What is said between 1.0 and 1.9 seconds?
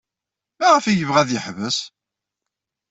ad yeḥbes?